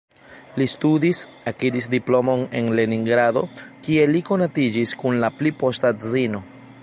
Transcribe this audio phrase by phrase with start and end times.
[0.59, 1.19] Li studis,
[1.51, 3.45] akiris diplomon en Leningrado,
[3.87, 6.43] kie li konatiĝis kun la pli posta edzino.